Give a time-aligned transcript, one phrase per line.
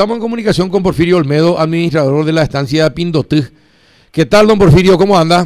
[0.00, 3.36] estamos en comunicación con Porfirio Olmedo, administrador de la estancia Pindotú.
[4.10, 4.96] ¿Qué tal, don Porfirio?
[4.96, 5.44] ¿Cómo anda?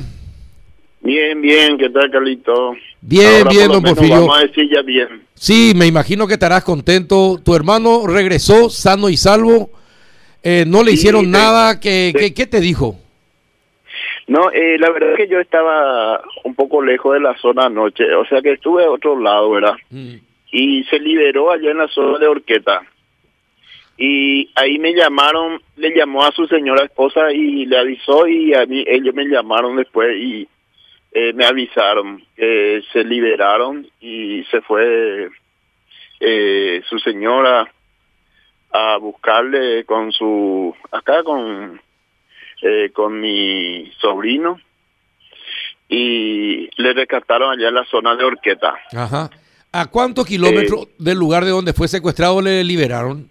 [1.00, 2.76] Bien, bien, ¿qué tal, Carlito?
[3.00, 4.20] Bien, Ahora, bien, por don Porfirio.
[4.20, 5.08] Vamos a decir ya bien.
[5.34, 7.40] Sí, me imagino que estarás contento.
[7.44, 9.70] Tu hermano regresó sano y salvo.
[10.45, 11.80] Eh, no le Sí, hicieron nada.
[11.80, 12.96] ¿Qué, qué, qué te dijo?
[14.29, 18.05] No, eh, la verdad es que yo estaba un poco lejos de la zona anoche,
[18.14, 19.75] o sea que estuve a otro lado, ¿verdad?
[19.91, 20.14] Mm,
[20.52, 22.82] Y se liberó allá en la zona de Orqueta.
[23.96, 28.67] Y ahí me llamaron, le llamó a su señora esposa y le avisó y a
[28.67, 30.48] mí ellos me llamaron después y
[31.12, 35.29] eh, me avisaron que se liberaron y se fue
[36.19, 37.70] eh, su señora
[38.73, 41.81] a buscarle con su acá con
[42.62, 44.59] eh, con mi sobrino
[45.89, 48.75] y le rescataron allá en la zona de Orqueta.
[48.97, 49.31] Ajá.
[49.70, 53.31] ¿A cuántos kilómetros Eh, del lugar de donde fue secuestrado le liberaron?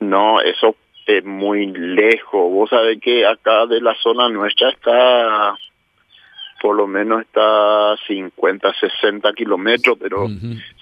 [0.00, 0.76] No, eso
[1.06, 2.50] es muy lejos.
[2.52, 5.56] Vos sabés que acá de la zona nuestra está,
[6.60, 10.26] por lo menos está 50, 60 kilómetros, pero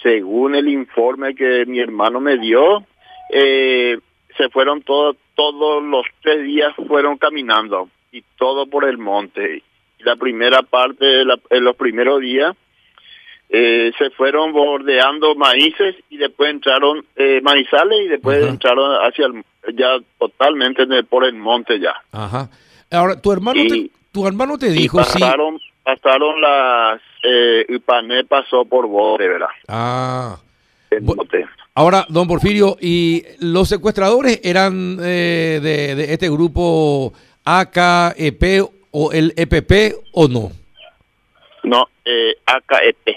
[0.02, 2.84] según el informe que mi hermano me dio,
[3.30, 3.98] eh,
[4.36, 9.62] se fueron todos, todos los tres días fueron caminando y todo por el monte.
[9.98, 12.54] Y la primera parte, de la- en los primeros días,
[13.54, 18.48] eh, se fueron bordeando maíces y después entraron eh, maizales y después Ajá.
[18.50, 19.44] entraron hacia el,
[19.76, 21.92] ya totalmente en el- por el monte ya.
[22.12, 22.48] Ajá.
[22.90, 25.18] Ahora, tu hermano, Y- te, tu hermano te Y dijo sí.
[25.20, 29.48] pasaron, pasaron las, eh, Ipané pasó por bote, ¿verdad?
[29.68, 30.38] Ah.
[30.90, 31.44] Bu- bote.
[31.74, 37.12] Ahora, don Porfirio, ¿y los secuestradores eran eh, de, de este grupo
[37.44, 40.52] AKEP o el EPP o no?
[41.64, 43.16] No, eh, AKEP.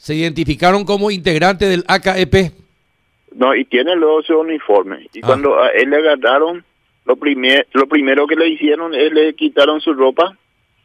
[0.00, 2.52] ¿Se identificaron como integrantes del AKEP?
[3.36, 5.06] No, y tiene luego su uniforme.
[5.12, 5.26] Y Ah.
[5.26, 6.64] cuando a él le agarraron,
[7.04, 10.34] lo, primer, lo primero que le hicieron es le quitaron su ropa,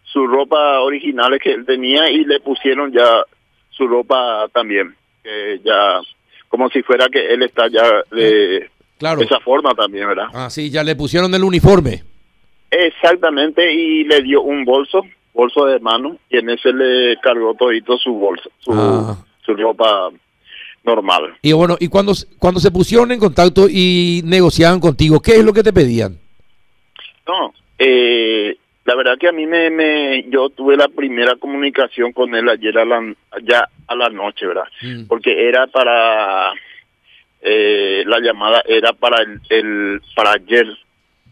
[0.03, 3.23] su ropa original que él tenía y le pusieron ya
[3.69, 4.93] su ropa también.
[5.23, 6.01] Que ya,
[6.49, 9.21] como si fuera que él está ya de Claro.
[9.21, 10.27] esa forma también, ¿verdad?
[10.33, 12.03] Ah, sí, ya le pusieron el uniforme.
[12.69, 15.03] Exactamente, y le dio un bolso,
[15.35, 19.17] bolso de mano, y en ese le cargó todito su bolso, su, Ah.
[19.45, 20.09] su ropa
[20.83, 21.35] normal.
[21.41, 25.51] Y bueno, y cuando, cuando se pusieron en contacto y negociaban contigo, ¿qué es lo
[25.53, 26.17] que te pedían?
[27.27, 32.33] No, eh, la verdad que a mí me, me, yo tuve la primera comunicación con
[32.33, 33.13] él ayer a la,
[33.43, 34.67] ya a la noche, ¿verdad?
[34.81, 35.07] Mm.
[35.07, 36.53] Porque era para,
[37.41, 40.67] eh, la llamada era para el, el, para ayer,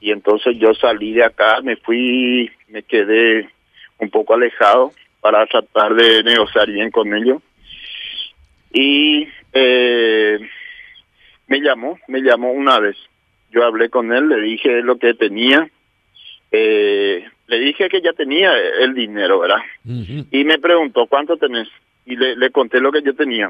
[0.01, 3.49] y entonces yo salí de acá, me fui, me quedé
[4.03, 4.91] un poco alejado
[5.21, 7.41] para tratar de negociar bien con ellos.
[8.71, 10.39] Y eh,
[11.47, 12.97] me llamó, me llamó una vez.
[13.51, 15.69] Yo hablé con él, le dije lo que tenía.
[16.51, 19.61] Eh, le dije que ya tenía el dinero, ¿verdad?
[20.31, 21.67] Y me preguntó, ¿cuánto tenés?
[22.05, 23.49] Y le, le conté lo que yo tenía.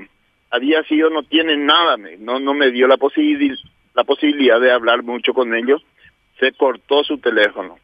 [0.51, 3.57] Había sido, no tiene nada, me- no, no me dio la, posibil-
[3.95, 5.81] la posibilidad de hablar mucho con ellos.
[6.39, 7.77] Se cortó su teléfono.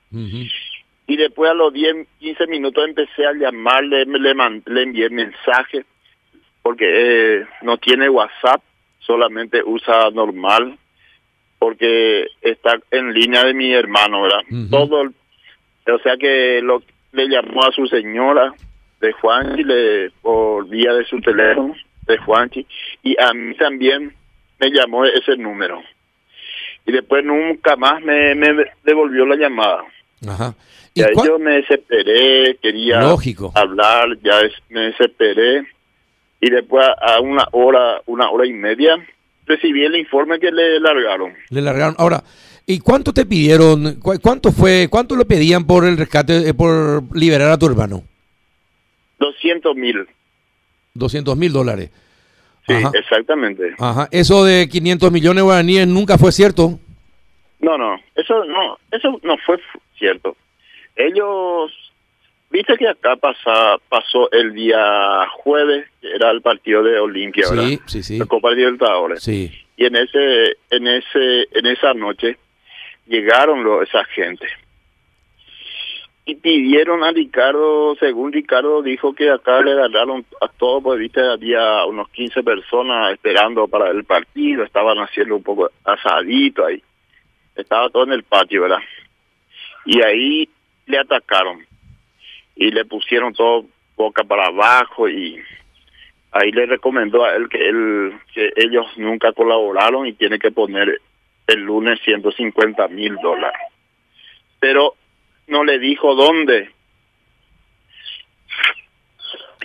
[1.09, 5.09] Y después a los 10, 15 minutos empecé a llamarle, me- le, man- le envié
[5.09, 5.84] mensaje,
[6.62, 6.86] porque
[7.42, 8.62] eh, no tiene WhatsApp,
[9.00, 10.78] solamente usa normal,
[11.58, 14.42] porque está en línea de mi hermano, ¿verdad?
[14.50, 14.70] Ujú.
[14.70, 15.14] Todo, el-
[15.92, 16.81] o sea que lo,
[17.12, 18.53] le llamó a su señora
[19.02, 21.74] de Juanchi le, por vía de su teléfono
[22.06, 22.66] de Juanchi,
[23.03, 24.14] y a mí también
[24.59, 25.81] me llamó ese número.
[26.86, 29.84] Y después nunca más me, me devolvió la llamada.
[30.28, 30.53] Ajá.
[30.94, 33.52] ¿Y Ya yo me desesperé, quería Lógico.
[33.56, 35.63] hablar, ya es- me desesperé
[36.41, 38.96] y después a una hora, una hora y media
[39.46, 41.34] recibí el informe que le largaron.
[41.50, 41.96] Le largaron.
[41.97, 42.24] Ahora,
[42.66, 43.96] ¿y cuánto te pidieron?
[44.00, 44.88] ¿Cu- ¿Cuánto fue?
[44.90, 48.03] ¿Cuánto le pedían por el rescate, eh, por liberar a tu hermano?
[49.19, 50.08] 200 mil,
[50.94, 51.91] 200 mil dólares.
[52.68, 52.91] sí, Ajá.
[52.94, 53.74] exactamente.
[53.79, 54.08] Ajá.
[54.12, 56.79] Eso de 500 millones de guaraníes nunca fue cierto.
[57.59, 59.59] No, no, eso no, eso no fue
[59.99, 60.35] cierto.
[60.96, 61.72] Ellos,
[62.49, 67.67] viste que acá pasa, pasó el día jueves, que era el partido de Olimpia, ¿verdad?
[67.67, 68.17] Sí, sí, sí.
[68.17, 69.22] La Copa Libertadores.
[69.22, 69.51] Sí.
[69.78, 72.37] y en ese en ese en esa noche
[73.07, 74.46] llegaron los, esa gente
[76.25, 81.22] y pidieron a Ricardo según Ricardo dijo que acá le agarraron a todos pues viste
[81.22, 86.84] había unos 15 personas esperando para el partido estaban haciendo un poco asadito ahí
[87.55, 88.79] estaba todo en el patio verdad
[89.85, 90.49] y ahí
[90.85, 91.66] le atacaron.
[92.55, 93.66] Y le pusieron todo
[93.96, 95.41] boca para abajo y
[96.31, 101.02] ahí le recomendó a él que él que ellos nunca colaboraron y tiene que poner
[101.47, 103.61] el lunes 150 mil dólares.
[104.59, 104.96] Pero
[105.47, 106.70] no le dijo dónde.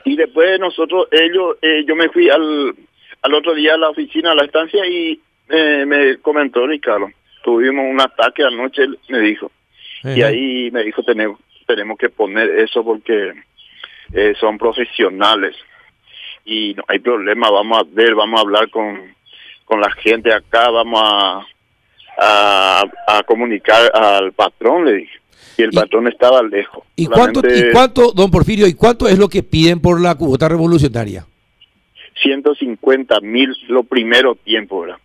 [0.05, 2.75] Y después nosotros ellos eh, yo me fui al
[3.23, 7.09] al otro día a la oficina a la estancia y eh, me comentó Ricardo.
[7.43, 9.51] Tuvimos un ataque anoche me dijo
[10.05, 13.33] y ahí me dijo tenemos tenemos que poner eso porque
[14.13, 15.57] eh, son profesionales
[16.45, 19.01] y no hay problema, vamos a ver, vamos a hablar con,
[19.65, 21.47] con la gente acá, vamos a,
[23.07, 25.19] a, comunicar al patrón, le dije.
[25.57, 26.85] Y el patrón estaba lejos.
[26.97, 30.49] ¿Y cuánto, ¿Y cuánto, don Porfirio, y cuánto es lo que piden por la cuota
[30.49, 31.27] revolucionaria?
[32.23, 34.99] 150 mil lo primero tiempo, ¿verdad?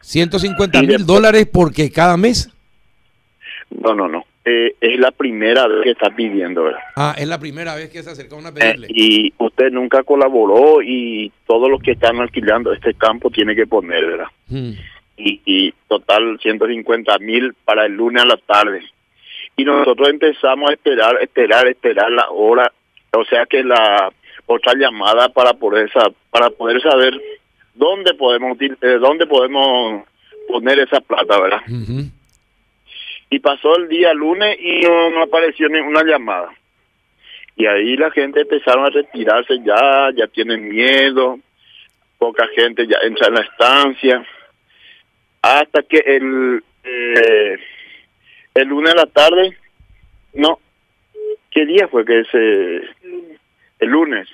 [0.00, 2.50] 150 mil dólares porque cada mes.
[3.70, 4.24] No, no, no.
[4.44, 6.80] Eh, es la primera vez que está pidiendo, ¿verdad?
[6.94, 8.86] Ah, es la primera vez que se acerca a pedirle.
[8.86, 13.66] Eh, y usted nunca colaboró y todos los que están alquilando este campo tiene que
[13.66, 14.28] poner, ¿verdad?
[14.48, 14.70] Hmm.
[15.16, 18.82] Y, y total 150 mil para el lunes a la tarde.
[19.56, 22.70] Y nosotros empezamos a esperar, esperar, esperar la hora,
[23.12, 24.12] o sea que la
[24.46, 25.90] otra llamada para poder
[26.30, 27.20] para poder saber
[27.74, 30.04] dónde podemos eh, dónde podemos
[30.48, 31.62] poner esa plata, ¿verdad?
[33.30, 36.54] Y pasó el día lunes y no, apareció ninguna llamada.
[37.56, 41.38] Y ahí la gente empezaron a retirarse ya, ya tienen miedo,
[42.18, 44.26] poca gente ya entra en la estancia,
[45.42, 47.58] hasta que el, eh,
[48.54, 49.56] el lunes a la tarde,
[50.34, 50.60] no,
[51.50, 52.76] ¿qué día fue que ese,
[53.78, 54.28] el lunes?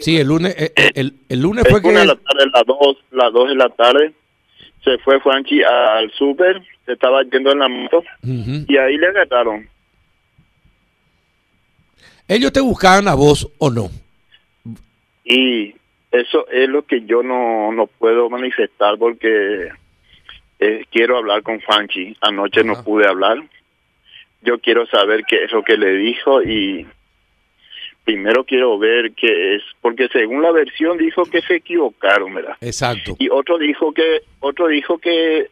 [0.00, 1.92] Sí, el lunes, eh, eh, el, el, lunes fue que...
[1.92, 4.12] La tarde, las dos, las dos de la tarde,
[4.84, 9.68] se fue Juanchi al súper, se estaba yendo en la moto y ahí le agarraron.
[12.28, 13.90] ¿Ellos te buscaban a vos o no?
[15.24, 15.74] Y
[16.10, 19.68] eso es lo que yo no, no puedo manifestar porque
[20.58, 22.16] eh, quiero hablar con Juanchi.
[22.20, 23.38] Anoche no pude hablar.
[24.42, 26.86] Yo quiero saber qué es lo que le dijo y
[28.04, 32.56] primero quiero ver qué es, porque según la versión dijo que se equivocaron, ¿verdad?
[32.60, 33.16] Exacto.
[33.18, 35.48] Y otro dijo que otro dijo que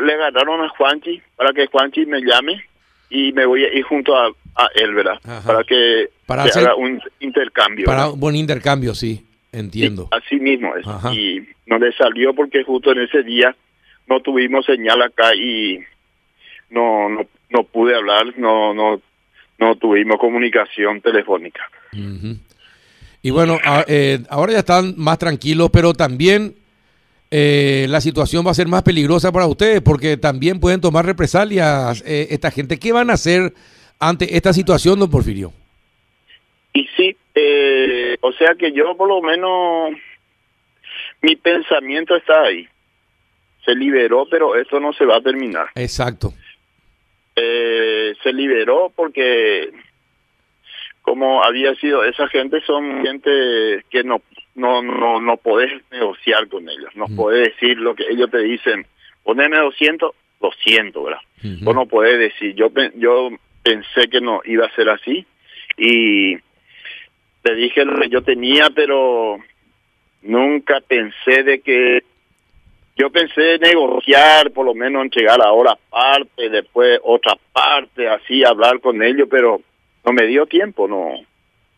[0.00, 2.64] le agarraron a Juanchi para que Juanchi me llame
[3.10, 4.32] y me voy a ir junto a,
[4.74, 5.20] él, ¿verdad?
[5.44, 7.86] Para que para haga un intercambio.
[7.86, 10.08] Para un buen intercambio, sí, entiendo.
[10.12, 10.86] así mismo es.
[11.12, 13.54] Y no le salió porque justo en ese día
[14.06, 15.80] no tuvimos señal acá y
[16.70, 19.00] no no no pude hablar, no no
[19.64, 21.68] no tuvimos comunicación telefónica.
[23.22, 23.58] Y bueno,
[23.88, 26.54] eh, ahora ya están más tranquilos, pero también
[27.30, 32.02] eh, la situación va a ser más peligrosa para ustedes porque también pueden tomar represalias
[32.06, 32.78] eh, esta gente.
[32.78, 33.54] ¿Qué van a hacer
[33.98, 35.52] ante esta situación, don Porfirio?
[36.74, 37.16] Y sí,
[38.20, 39.94] o sea que yo por lo menos
[41.22, 42.68] mi pensamiento está ahí.
[43.64, 45.68] Se liberó, pero esto no se va a terminar.
[45.74, 46.34] Exacto
[47.36, 49.70] eh, se liberó porque
[51.02, 54.22] como había sido esa gente son gente que no
[54.54, 58.86] no no no podés negociar con ellos no podés decir lo que ellos te dicen
[59.22, 61.20] poneme 200 200 verdad
[61.62, 63.30] vos no podés decir yo yo
[63.62, 65.26] pensé que no iba a ser así
[65.76, 66.36] y
[67.42, 69.38] te dije lo que yo tenía pero
[70.22, 72.02] nunca pensé de que
[72.96, 79.02] yo pensé negociar, por lo menos entregar ahora parte, después otra parte, así hablar con
[79.02, 79.60] ellos, pero
[80.04, 81.14] no me dio tiempo, no.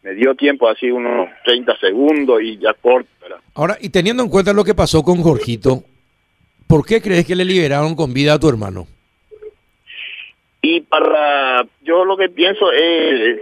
[0.02, 3.08] Me dio tiempo así unos 30 segundos y ya corto.
[3.54, 5.82] Ahora, y teniendo en cuenta lo que pasó con Jorgito,
[6.68, 8.86] ¿por qué crees que le liberaron con vida a tu hermano?
[10.62, 13.40] Y para, yo lo que pienso es,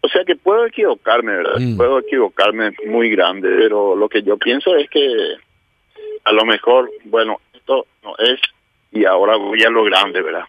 [0.00, 1.58] o sea que puedo equivocarme, ¿verdad?
[1.58, 1.76] Mm.
[1.76, 5.36] Puedo equivocarme muy grande, pero lo que yo pienso es que
[6.24, 8.40] a lo mejor, bueno, esto no es
[8.92, 10.44] y ahora voy a lo grande, ¿verdad?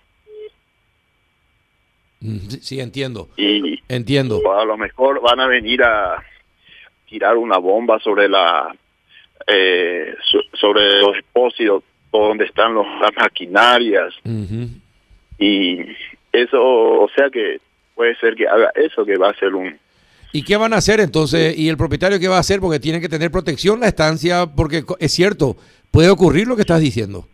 [2.21, 3.29] Mm, sí, entiendo.
[3.37, 4.41] Y entiendo.
[4.53, 6.23] A lo mejor van a venir a
[7.07, 8.75] tirar una bomba sobre la
[9.47, 10.15] eh,
[10.53, 14.13] sobre los depósitos donde están los, las maquinarias
[15.37, 15.81] y
[16.31, 17.59] eso, o sea que
[17.93, 19.77] puede ser que haga eso que va a ser un
[20.35, 21.57] ¿Y qué van a hacer entonces?
[21.57, 22.59] ¿Y el propietario qué va a hacer?
[22.59, 25.55] Porque tiene que tener protección la estancia, porque es cierto,
[25.91, 27.25] puede ocurrir lo que estás diciendo.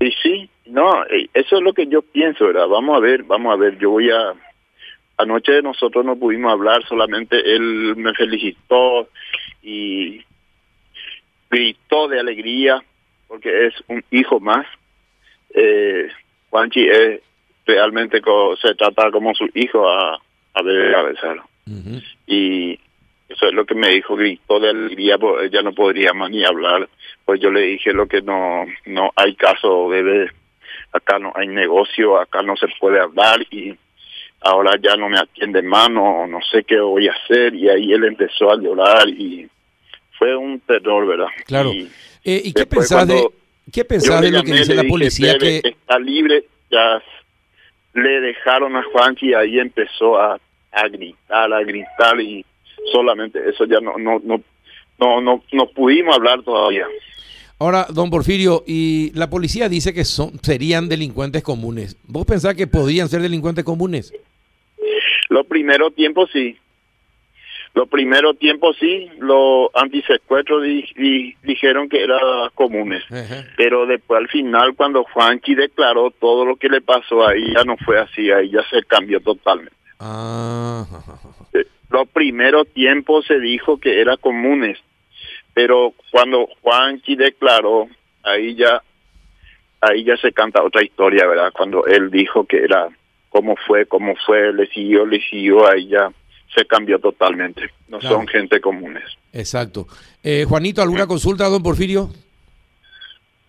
[0.00, 2.68] Y sí, no, eh, eso es lo que yo pienso, ¿verdad?
[2.68, 4.32] Vamos a ver, vamos a ver, yo voy a...
[5.18, 9.10] Anoche nosotros no pudimos hablar, solamente él me felicitó
[9.62, 10.22] y
[11.50, 12.82] gritó de alegría
[13.28, 14.64] porque es un hijo más.
[15.52, 16.08] Eh,
[16.50, 17.20] es
[17.66, 18.22] realmente
[18.62, 20.18] se trata como su hijo a,
[20.54, 21.51] a besarlo
[22.26, 22.78] y
[23.28, 26.44] eso es lo que me dijo, gritó de alegría, pues ella no podría más ni
[26.44, 26.88] hablar,
[27.24, 30.30] pues yo le dije lo que no, no hay caso, bebé,
[30.92, 33.74] acá no hay negocio, acá no se puede hablar y
[34.40, 37.92] ahora ya no me atiende más, no, no sé qué voy a hacer y ahí
[37.92, 39.48] él empezó a llorar y
[40.18, 41.28] fue un terror, ¿verdad?
[41.46, 41.72] Claro.
[41.72, 41.90] ¿Y,
[42.24, 43.24] eh, ¿y qué pensás de,
[43.72, 45.38] qué pensás de lo que dice la policía?
[45.38, 47.02] que está libre, ya
[47.94, 50.38] le dejaron a Juanchi y ahí empezó a,
[50.72, 52.44] a gritar, a gritar y
[52.90, 54.40] solamente eso ya no, no, no,
[54.98, 56.86] no, no, no pudimos hablar todavía.
[57.58, 61.96] Ahora, don Porfirio, y la policía dice que son serían delincuentes comunes.
[62.08, 64.12] ¿Vos pensás que podían ser delincuentes comunes?
[65.28, 66.58] Los primeros tiempos sí.
[67.74, 70.62] Los primeros tiempos sí, los antisecuestros
[71.42, 72.18] dijeron que eran
[72.54, 73.02] comunes.
[73.56, 77.76] Pero después al final, cuando Juanchi declaró todo lo que le pasó ahí, ya no
[77.78, 79.72] fue así, ahí ya se cambió totalmente.
[80.04, 80.84] Ah.
[81.90, 84.78] Los primeros tiempos se dijo que eran comunes,
[85.54, 87.86] pero cuando Juanchi declaró,
[88.24, 88.82] ahí ya,
[89.80, 91.52] ahí ya se canta otra historia, ¿verdad?
[91.52, 92.88] Cuando él dijo que era
[93.28, 96.10] cómo fue, cómo fue, le siguió, le siguió, ahí ya
[96.52, 97.70] se cambió totalmente.
[97.88, 99.04] No son gente comunes.
[99.32, 99.86] Exacto.
[100.22, 102.10] Eh, Juanito, ¿alguna consulta, don Porfirio?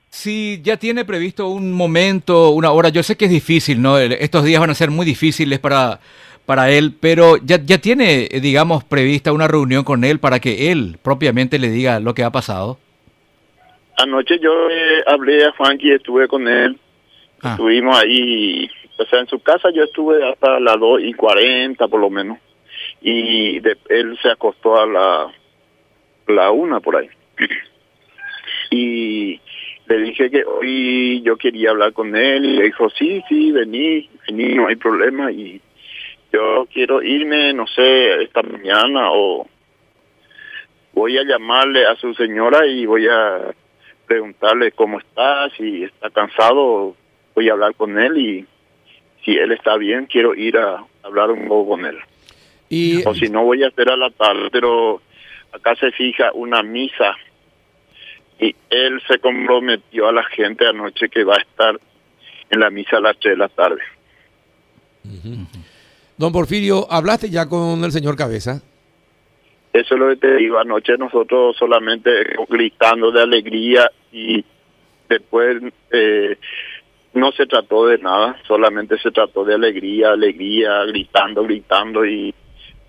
[0.09, 2.89] Sí, ya tiene previsto un momento, una hora.
[2.89, 3.97] Yo sé que es difícil, ¿no?
[3.97, 5.99] Estos días van a ser muy difíciles para,
[6.45, 10.97] para él, pero ya, ya tiene, digamos, prevista una reunión con él para que él
[11.01, 12.77] propiamente le diga lo que ha pasado.
[13.97, 16.77] Anoche yo eh, hablé a Juanqui, estuve con él.
[17.41, 17.51] Ah.
[17.51, 21.99] Estuvimos ahí, o sea, en su casa yo estuve hasta las 2 y 40 por
[21.99, 22.37] lo menos
[23.03, 23.57] y
[23.89, 25.31] él se acostó a la,
[26.27, 27.09] la una por ahí.
[28.71, 29.39] Y
[29.85, 34.09] le dije que hoy yo quería hablar con él y le dijo, sí, sí, vení,
[34.25, 35.61] vení, no hay problema y
[36.33, 39.47] yo quiero irme, no sé, esta mañana o
[40.93, 43.53] voy a llamarle a su señora y voy a
[44.07, 46.95] preguntarle cómo está, si está cansado,
[47.35, 48.45] voy a hablar con él y
[49.23, 51.97] si él está bien, quiero ir a hablar un poco con él.
[53.05, 55.01] O si no, voy a hacer a la tarde, pero
[55.51, 57.15] acá se fija una misa
[58.39, 61.79] y él se comprometió a la gente anoche que va a estar
[62.49, 63.81] en la misa a las 3 de la tarde.
[66.17, 68.61] Don Porfirio, ¿hablaste ya con el señor Cabeza?
[69.73, 72.11] Eso es lo que te digo, anoche nosotros solamente
[72.47, 74.45] gritando de alegría y
[75.09, 76.37] después eh,
[77.13, 82.33] no se trató de nada, solamente se trató de alegría, alegría, gritando, gritando y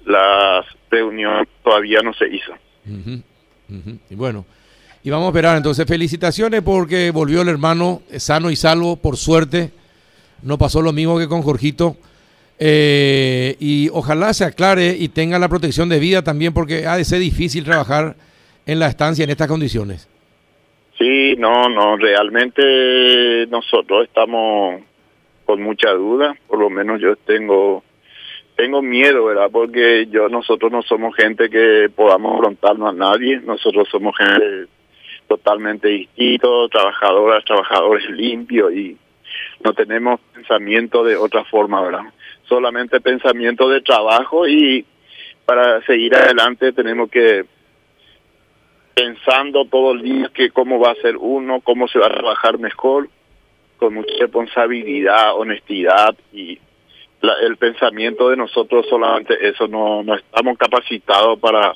[0.05, 2.53] la reunión todavía no se hizo.
[4.11, 4.45] Y bueno,
[5.03, 5.87] y vamos a esperar entonces.
[5.87, 9.71] Felicitaciones porque volvió el hermano sano y salvo, por suerte.
[10.43, 11.97] No pasó lo mismo que con Jorgito.
[12.59, 17.05] Eh, y ojalá se aclare y tenga la protección de vida también porque ha de
[17.05, 18.15] ser difícil trabajar
[18.67, 20.09] en la estancia en estas condiciones.
[20.99, 24.81] Sí, no, no, realmente nosotros estamos
[25.45, 27.83] con mucha duda, por lo menos yo tengo
[28.57, 29.49] tengo miedo, ¿verdad?
[29.51, 34.67] Porque yo nosotros no somos gente que podamos afrontarnos a nadie, nosotros somos gente
[35.27, 38.97] totalmente distintos, trabajadoras, trabajadores limpios y
[39.65, 42.05] no tenemos pensamiento de otra forma, ¿verdad?
[42.49, 44.85] Solamente pensamiento de trabajo y
[45.45, 47.45] para seguir adelante tenemos que
[48.95, 52.59] pensando todo el día que cómo va a ser uno, cómo se va a trabajar
[52.59, 53.09] mejor,
[53.77, 56.59] con mucha responsabilidad, honestidad y
[57.43, 61.75] el pensamiento de nosotros solamente eso, no, no estamos capacitados para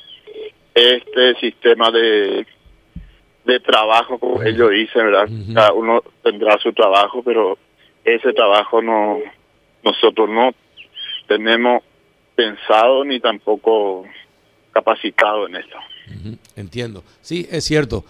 [0.73, 2.45] este sistema de,
[3.45, 5.27] de trabajo, como ellos dicen, ¿verdad?
[5.53, 7.57] Cada uno tendrá su trabajo, pero
[8.03, 9.17] ese trabajo no,
[9.83, 10.51] nosotros no
[11.27, 11.83] tenemos
[12.35, 14.05] pensado ni tampoco
[14.71, 15.77] capacitado en esto.
[16.55, 17.03] Entiendo.
[17.21, 18.05] Sí, es cierto.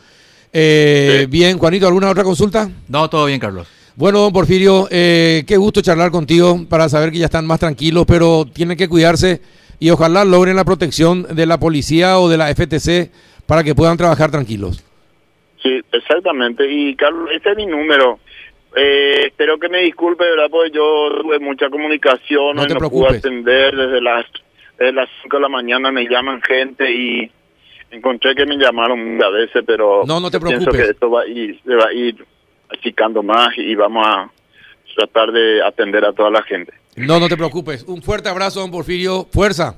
[0.52, 2.70] Eh, Bien, Juanito, ¿alguna otra consulta?
[2.88, 3.68] No, todo bien, Carlos.
[3.96, 8.06] Bueno, don Porfirio, eh, qué gusto charlar contigo para saber que ya están más tranquilos,
[8.08, 9.42] pero tienen que cuidarse
[9.80, 13.12] y ojalá logren la protección de la policía o de la FTC
[13.46, 14.84] para que puedan trabajar tranquilos.
[15.62, 16.66] Sí, exactamente.
[16.72, 18.20] Y Carlos, este es mi número.
[18.76, 20.48] Eh, espero que me disculpe, ¿verdad?
[20.50, 24.26] Porque yo tuve mucha comunicación, no, te no pude atender desde las,
[24.78, 27.32] desde las 5 de la mañana, me llaman gente y
[27.92, 30.68] encontré que me llamaron a veces, pero no, no te preocupes.
[30.68, 32.24] pienso que esto va a ir, se va a ir
[32.70, 34.32] achicando más y vamos a
[34.96, 36.74] tratar de atender a toda la gente.
[36.96, 37.84] No, no te preocupes.
[37.84, 39.28] Un fuerte abrazo, don Porfirio.
[39.32, 39.78] Fuerza.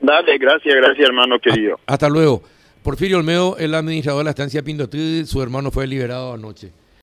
[0.00, 1.78] Dale, gracias, gracias, hermano querido.
[1.86, 2.42] Hasta luego.
[2.82, 6.70] Porfirio Olmedo, el administrador de la estancia Pindotí, su hermano fue liberado anoche.